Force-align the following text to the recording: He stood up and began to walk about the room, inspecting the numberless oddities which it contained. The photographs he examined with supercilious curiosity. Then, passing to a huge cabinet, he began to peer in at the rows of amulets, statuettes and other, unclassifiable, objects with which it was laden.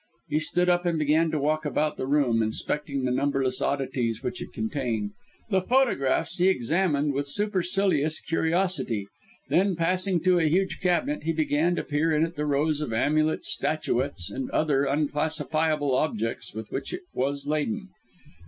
He 0.29 0.39
stood 0.39 0.67
up 0.67 0.83
and 0.87 0.97
began 0.97 1.29
to 1.29 1.37
walk 1.37 1.63
about 1.63 1.95
the 1.97 2.07
room, 2.07 2.41
inspecting 2.41 3.05
the 3.05 3.11
numberless 3.11 3.61
oddities 3.61 4.23
which 4.23 4.41
it 4.41 4.51
contained. 4.51 5.11
The 5.51 5.61
photographs 5.61 6.39
he 6.39 6.47
examined 6.47 7.13
with 7.13 7.27
supercilious 7.27 8.19
curiosity. 8.19 9.05
Then, 9.49 9.75
passing 9.75 10.19
to 10.21 10.39
a 10.39 10.49
huge 10.49 10.79
cabinet, 10.81 11.21
he 11.21 11.33
began 11.33 11.75
to 11.75 11.83
peer 11.83 12.11
in 12.13 12.23
at 12.25 12.35
the 12.35 12.47
rows 12.47 12.81
of 12.81 12.91
amulets, 12.91 13.53
statuettes 13.53 14.31
and 14.31 14.49
other, 14.49 14.85
unclassifiable, 14.85 15.93
objects 15.93 16.51
with 16.51 16.71
which 16.71 16.95
it 16.95 17.03
was 17.13 17.45
laden. 17.45 17.89